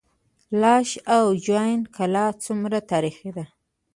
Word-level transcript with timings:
لاش 0.61 0.89
او 1.15 1.23
جوین 1.45 1.81
کلا 1.95 2.25
څومره 2.43 2.77
تاریخي 2.91 3.29
ده؟ 3.37 3.45